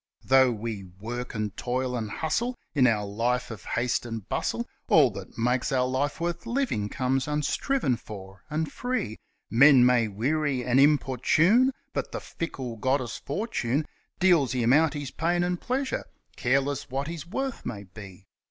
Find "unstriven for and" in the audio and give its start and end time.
7.27-8.71